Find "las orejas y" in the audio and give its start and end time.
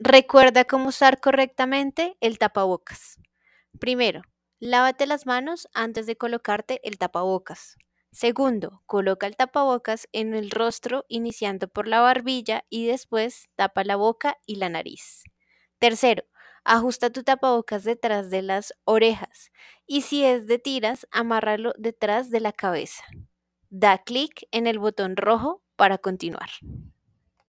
18.42-20.02